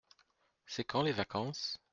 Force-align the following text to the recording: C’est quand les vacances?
C’est 0.65 0.83
quand 0.83 1.03
les 1.03 1.11
vacances? 1.11 1.77